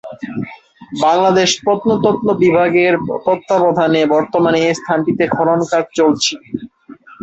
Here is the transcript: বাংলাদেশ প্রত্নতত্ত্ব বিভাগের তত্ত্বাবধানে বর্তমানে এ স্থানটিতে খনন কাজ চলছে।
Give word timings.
বাংলাদেশ 1.01 1.49
প্রত্নতত্ত্ব 1.63 2.27
বিভাগের 2.43 2.93
তত্ত্বাবধানে 3.25 4.01
বর্তমানে 4.13 4.59
এ 4.63 4.79
স্থানটিতে 4.79 5.23
খনন 5.35 5.59
কাজ 5.71 5.85
চলছে। 5.97 6.35